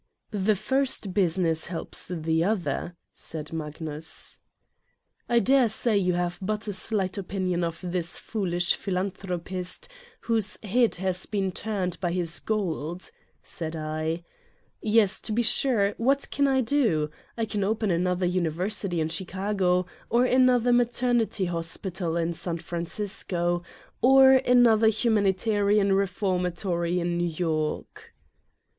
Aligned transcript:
"The 0.31 0.55
first 0.55 1.13
business 1.13 1.67
helps 1.67 2.07
the 2.07 2.43
other," 2.43 2.95
said 3.13 3.53
Magnus. 3.53 4.39
"I 5.29 5.37
dare 5.37 5.69
say 5.69 5.95
you 5.95 6.13
have 6.13 6.39
but 6.41 6.67
a 6.67 6.73
slight 6.73 7.19
opinion 7.19 7.63
of 7.63 7.79
this 7.83 8.17
foolish 8.17 8.73
philanthropist 8.73 9.87
whose 10.21 10.57
head 10.63 10.95
has 10.95 11.27
been 11.27 11.51
turned 11.51 11.99
by 11.99 12.13
his 12.13 12.39
gold," 12.39 13.11
said 13.43 13.75
I. 13.75 14.23
"Yes, 14.81 15.19
to 15.21 15.31
be 15.31 15.43
sure, 15.43 15.93
what 15.97 16.31
can 16.31 16.47
I 16.47 16.61
do? 16.61 17.11
I 17.37 17.45
can 17.45 17.63
open 17.63 17.91
another 17.91 18.25
university 18.25 19.01
in 19.01 19.09
Chicago, 19.09 19.85
or 20.09 20.25
another 20.25 20.73
maternity 20.73 21.45
hospital 21.45 22.17
in 22.17 22.33
San 22.33 22.57
Francisco, 22.57 23.61
or 24.01 24.31
another 24.31 24.87
humanitarian 24.87 25.93
reformatory 25.93 26.99
in 26.99 27.19
New 27.19 27.29
York." 27.37 28.15